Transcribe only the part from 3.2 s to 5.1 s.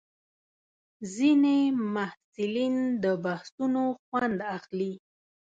بحثونو خوند اخلي.